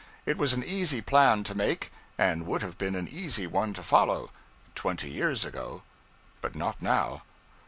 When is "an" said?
0.53-0.63, 2.95-3.07